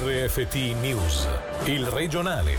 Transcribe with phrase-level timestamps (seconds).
[0.00, 1.28] RFT News,
[1.64, 2.56] il regionale.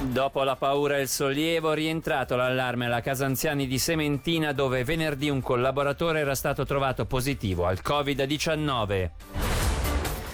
[0.00, 5.30] Dopo la paura e il sollievo, rientrato l'allarme alla casa anziani di Sementina dove venerdì
[5.30, 9.10] un collaboratore era stato trovato positivo al Covid-19.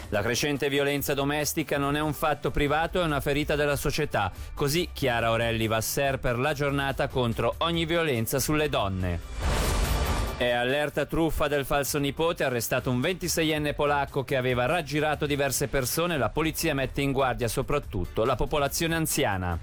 [0.09, 4.33] La crescente violenza domestica non è un fatto privato, è una ferita della società.
[4.55, 9.58] Così Chiara Orelli Vasser per la giornata contro ogni violenza sulle donne.
[10.39, 16.17] È allerta truffa del falso nipote, arrestato un 26enne polacco che aveva raggirato diverse persone.
[16.17, 19.59] La polizia mette in guardia soprattutto la popolazione anziana.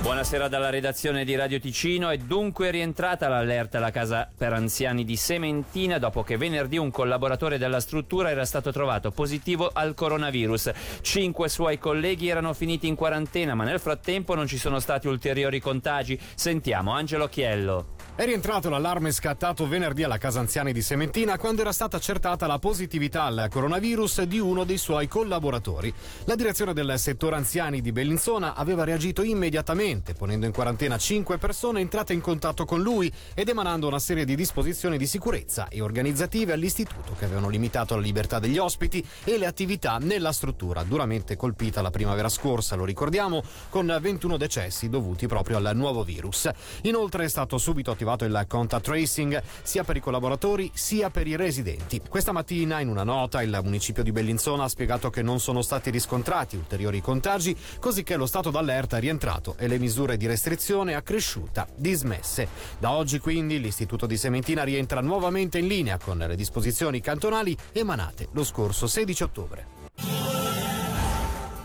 [0.00, 2.08] Buonasera dalla redazione di Radio Ticino.
[2.08, 7.58] È dunque rientrata l'allerta alla casa per anziani di Sementina dopo che venerdì un collaboratore
[7.58, 10.70] della struttura era stato trovato positivo al coronavirus.
[11.02, 15.60] Cinque suoi colleghi erano finiti in quarantena, ma nel frattempo non ci sono stati ulteriori
[15.60, 16.18] contagi.
[16.34, 17.99] Sentiamo Angelo Chiello.
[18.20, 22.58] È rientrato l'allarme scattato venerdì alla casa anziani di Sementina quando era stata accertata la
[22.58, 25.90] positività al coronavirus di uno dei suoi collaboratori.
[26.24, 31.80] La direzione del settore anziani di Bellinzona aveva reagito immediatamente, ponendo in quarantena cinque persone
[31.80, 36.52] entrate in contatto con lui ed emanando una serie di disposizioni di sicurezza e organizzative
[36.52, 41.80] all'istituto che avevano limitato la libertà degli ospiti e le attività nella struttura, duramente colpita
[41.80, 46.50] la primavera scorsa, lo ricordiamo, con 21 decessi dovuti proprio al nuovo virus.
[46.82, 51.26] Inoltre è stato subito attivato attivato il contact tracing sia per i collaboratori sia per
[51.26, 52.00] i residenti.
[52.08, 55.90] Questa mattina in una nota il municipio di Bellinzona ha spiegato che non sono stati
[55.90, 60.94] riscontrati ulteriori contagi, così che lo stato d'allerta è rientrato e le misure di restrizione
[60.94, 62.48] accresciuta dismesse.
[62.78, 68.28] Da oggi quindi l'istituto di Sementina rientra nuovamente in linea con le disposizioni cantonali emanate
[68.32, 69.79] lo scorso 16 ottobre.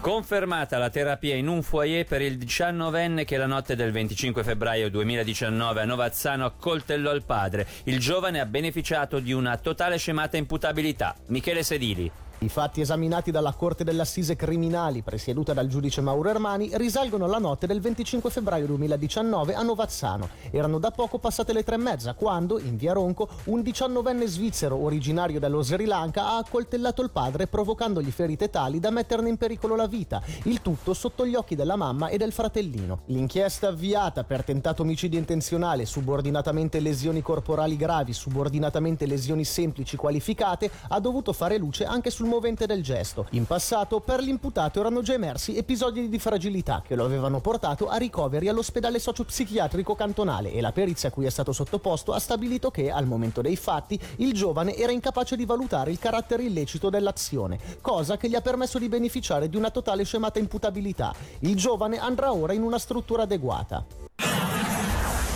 [0.06, 4.88] Confermata la terapia in un foyer per il 19enne che la notte del 25 febbraio
[4.92, 7.66] 2019 a Novazzano accoltellò il padre.
[7.86, 11.16] Il giovane ha beneficiato di una totale scemata imputabilità.
[11.30, 12.12] Michele Sedili.
[12.46, 17.66] I fatti esaminati dalla Corte dell'Assise Criminali, presieduta dal giudice Mauro Ermani, risalgono alla notte
[17.66, 20.30] del 25 febbraio 2019 a Novazzano.
[20.52, 24.76] Erano da poco passate le tre e mezza quando, in via Ronco, un diciannovenne svizzero
[24.76, 29.76] originario dello Sri Lanka ha accoltellato il padre provocandogli ferite tali da metterne in pericolo
[29.76, 30.22] la vita.
[30.44, 33.00] Il tutto sotto gli occhi della mamma e del fratellino.
[33.06, 41.00] L'inchiesta avviata per tentato omicidio intenzionale, subordinatamente lesioni corporali gravi, subordinatamente lesioni semplici qualificate, ha
[41.00, 43.28] dovuto fare luce anche sul movente del gesto.
[43.32, 47.96] In passato per l'imputato erano già emersi episodi di fragilità che lo avevano portato a
[47.96, 52.92] ricoveri all'ospedale sociopsichiatrico cantonale e la perizia a cui è stato sottoposto ha stabilito che
[52.92, 58.18] al momento dei fatti il giovane era incapace di valutare il carattere illecito dell'azione, cosa
[58.18, 61.14] che gli ha permesso di beneficiare di una totale scemata imputabilità.
[61.40, 64.05] Il giovane andrà ora in una struttura adeguata.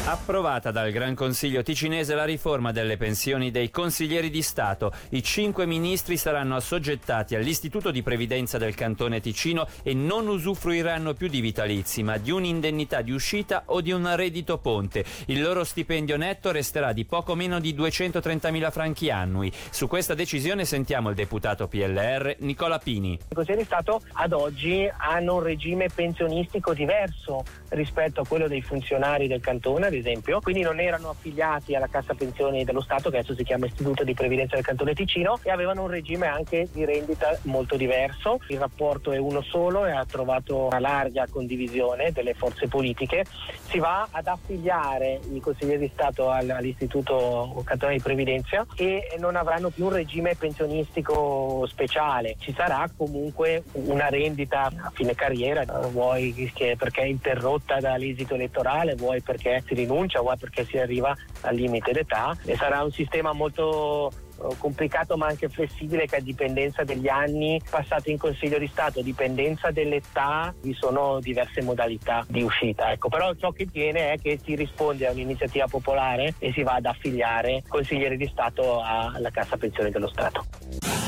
[0.09, 4.91] Approvata dal Gran Consiglio ticinese la riforma delle pensioni dei consiglieri di Stato.
[5.09, 11.27] I cinque ministri saranno assoggettati all'Istituto di Previdenza del Cantone Ticino e non usufruiranno più
[11.27, 15.05] di vitalizi, ma di un'indennità di uscita o di un reddito ponte.
[15.27, 19.51] Il loro stipendio netto resterà di poco meno di 230.000 franchi annui.
[19.69, 23.13] Su questa decisione sentiamo il deputato PLR Nicola Pini.
[23.13, 28.63] I consiglieri di Stato ad oggi hanno un regime pensionistico diverso rispetto a quello dei
[28.63, 33.35] funzionari del cantone, esempio, quindi non erano affiliati alla Cassa Pensioni dello Stato, che adesso
[33.35, 37.37] si chiama Istituto di Previdenza del Cantone Ticino, e avevano un regime anche di rendita
[37.43, 38.39] molto diverso.
[38.47, 43.25] Il rapporto è uno solo e ha trovato una larga condivisione delle forze politiche.
[43.67, 49.69] Si va ad affiliare i consiglieri di Stato all'Istituto Cantone di Previdenza e non avranno
[49.69, 52.35] più un regime pensionistico speciale.
[52.39, 59.21] Ci sarà comunque una rendita a fine carriera, vuoi perché è interrotta dall'esito elettorale, vuoi
[59.21, 64.11] perché si rinuncia, vuoi perché si arriva al limite d'età e sarà un sistema molto
[64.11, 68.99] eh, complicato ma anche flessibile che a dipendenza degli anni passati in Consiglio di Stato,
[68.99, 72.91] a dipendenza dell'età vi sono diverse modalità di uscita.
[72.91, 76.73] Ecco, però ciò che tiene è che si risponde a un'iniziativa popolare e si va
[76.73, 80.98] ad affiliare consiglieri di Stato alla Cassa Pensione dello Stato.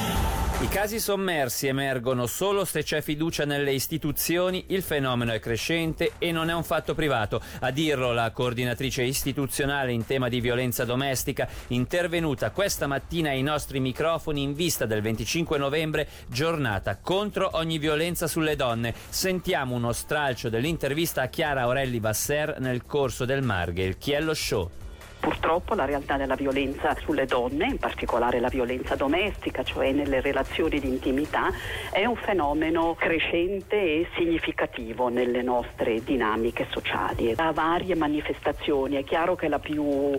[0.61, 6.31] I casi sommersi emergono solo se c'è fiducia nelle istituzioni, il fenomeno è crescente e
[6.31, 7.41] non è un fatto privato.
[7.61, 13.79] A dirlo la coordinatrice istituzionale in tema di violenza domestica, intervenuta questa mattina ai nostri
[13.79, 18.93] microfoni in vista del 25 novembre, giornata contro ogni violenza sulle donne.
[19.09, 24.80] Sentiamo uno stralcio dell'intervista a Chiara Aurelli Basser nel corso del Marghe, il Chiello Show.
[25.21, 30.79] Purtroppo la realtà della violenza sulle donne, in particolare la violenza domestica, cioè nelle relazioni
[30.79, 31.49] di intimità,
[31.91, 37.35] è un fenomeno crescente e significativo nelle nostre dinamiche sociali.
[37.37, 40.17] Ha varie manifestazioni, è chiaro che la più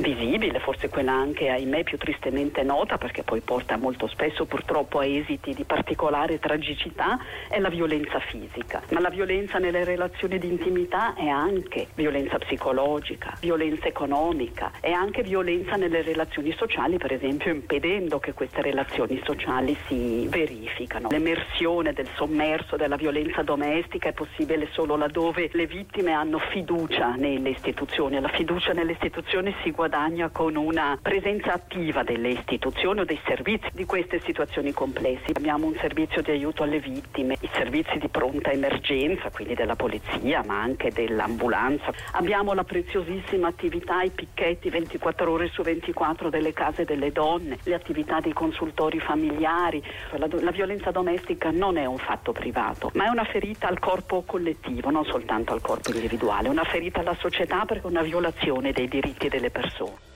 [0.00, 5.04] visibile, forse quella anche ahimè più tristemente nota perché poi porta molto spesso purtroppo a
[5.04, 7.18] esiti di particolare tragicità,
[7.48, 8.82] è la violenza fisica.
[8.90, 15.22] Ma la violenza nelle relazioni di intimità è anche violenza psicologica, violenza economica, è anche
[15.22, 21.08] violenza nelle relazioni sociali, per esempio impedendo che queste relazioni sociali si verificano.
[21.10, 27.50] L'emersione del sommerso della violenza domestica è possibile solo laddove le vittime hanno fiducia nelle
[27.50, 28.20] istituzioni.
[28.20, 29.89] La fiducia nelle istituzioni si guadagna
[30.30, 35.32] con una presenza attiva delle istituzioni o dei servizi di queste situazioni complesse.
[35.34, 40.44] Abbiamo un servizio di aiuto alle vittime, i servizi di pronta emergenza, quindi della polizia
[40.44, 41.92] ma anche dell'ambulanza.
[42.12, 47.74] Abbiamo la preziosissima attività, i picchetti 24 ore su 24 delle case delle donne, le
[47.74, 49.82] attività dei consultori familiari.
[50.12, 54.22] La, la violenza domestica non è un fatto privato, ma è una ferita al corpo
[54.24, 58.86] collettivo, non soltanto al corpo individuale, una ferita alla società perché è una violazione dei
[58.86, 59.69] diritti delle persone.
[59.78, 60.09] so.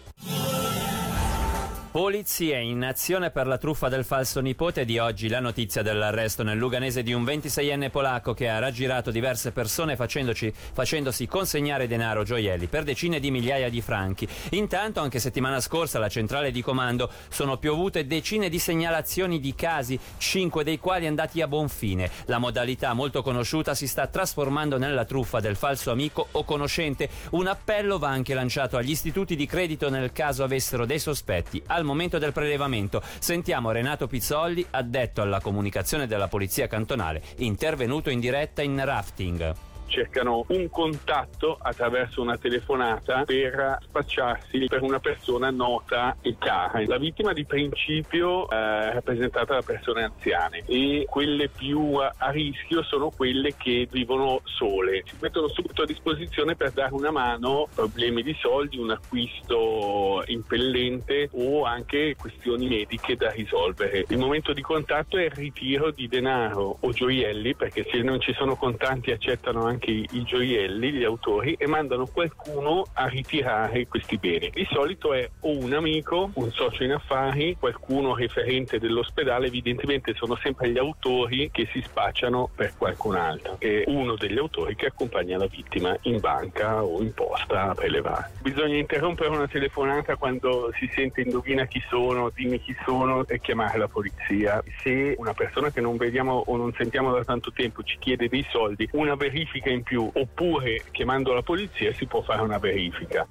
[1.95, 6.59] Polizia in azione per la truffa del falso nipote di oggi la notizia dell'arresto nel
[6.59, 12.83] Luganese di un 26enne polacco che ha raggirato diverse persone facendosi consegnare denaro gioielli per
[12.83, 14.27] decine di migliaia di franchi.
[14.51, 19.97] Intanto anche settimana scorsa alla centrale di comando sono piovute decine di segnalazioni di casi,
[20.19, 22.11] cinque dei quali andati a buon fine.
[22.25, 27.09] La modalità molto conosciuta si sta trasformando nella truffa del falso amico o conoscente.
[27.31, 31.63] Un appello va anche lanciato agli istituti di credito nel caso avessero dei sospetti.
[31.69, 33.03] Al al momento del prelevamento.
[33.19, 40.45] Sentiamo Renato Pizzolli, addetto alla comunicazione della Polizia Cantonale, intervenuto in diretta in rafting cercano
[40.49, 46.83] un contatto attraverso una telefonata per spacciarsi per una persona nota e cara.
[46.87, 53.11] La vittima di principio è rappresentata da persone anziane e quelle più a rischio sono
[53.11, 55.05] quelle che vivono sole.
[55.07, 61.29] Si mettono subito a disposizione per dare una mano, problemi di soldi, un acquisto impellente
[61.35, 64.07] o anche questioni mediche da risolvere.
[64.09, 68.33] Il momento di contatto è il ritiro di denaro o gioielli perché se non ci
[68.33, 74.17] sono contanti accettano anche anche i gioielli, gli autori, e mandano qualcuno a ritirare questi
[74.17, 74.51] beni.
[74.53, 80.37] Di solito è o un amico, un socio in affari, qualcuno referente dell'ospedale, evidentemente sono
[80.37, 83.57] sempre gli autori che si spacciano per qualcun altro.
[83.59, 88.31] È uno degli autori che accompagna la vittima in banca o in posta a prelevare.
[88.41, 93.79] Bisogna interrompere una telefonata quando si sente indovina chi sono, dimmi chi sono e chiamare
[93.79, 94.63] la polizia.
[94.83, 98.47] Se una persona che non vediamo o non sentiamo da tanto tempo ci chiede dei
[98.51, 103.27] soldi, una verifica in più oppure chiamando la polizia si può fare una verifica.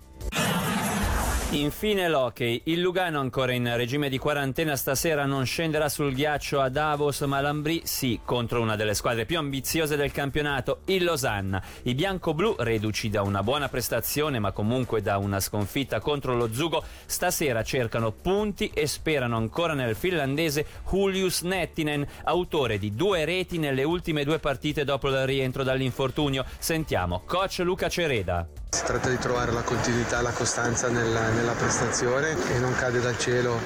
[1.53, 2.61] Infine l'hockey.
[2.65, 7.41] Il Lugano ancora in regime di quarantena stasera non scenderà sul ghiaccio a Davos ma
[7.41, 11.61] Lambri sì contro una delle squadre più ambiziose del campionato, il Losanna.
[11.83, 16.83] I bianco-blu, reduci da una buona prestazione ma comunque da una sconfitta contro lo Zugo,
[17.05, 23.83] stasera cercano punti e sperano ancora nel finlandese Julius Nettinen, autore di due reti nelle
[23.83, 26.45] ultime due partite dopo il rientro dall'infortunio.
[26.57, 28.62] Sentiamo coach Luca Cereda.
[28.73, 33.15] Si tratta di trovare la continuità la costanza nella, nella prestazione e non cade dal
[33.19, 33.59] cielo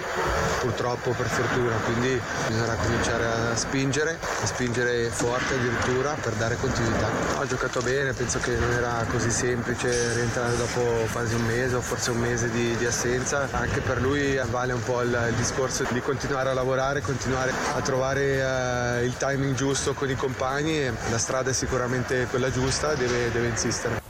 [0.59, 7.07] purtroppo per fortuna, quindi bisognerà cominciare a spingere, a spingere forte addirittura per dare continuità.
[7.37, 10.81] Ho giocato bene, penso che non era così semplice rientrare dopo
[11.13, 14.83] quasi un mese o forse un mese di, di assenza, anche per lui vale un
[14.83, 19.93] po' il, il, discorso di continuare a lavorare, continuare a trovare uh, il timing giusto
[19.93, 24.06] con i compagni, la strada è sicuramente quella giusta, deve, deve insistere.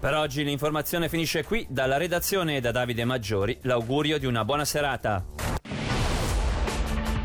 [0.00, 1.66] Per oggi l'informazione finisce qui.
[1.68, 5.24] Dalla redazione e da Davide Maggiori l'augurio di una buona serata.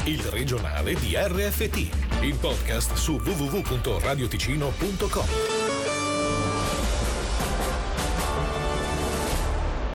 [0.06, 5.52] Il regionale di RFT, il podcast su www.radioticino.com.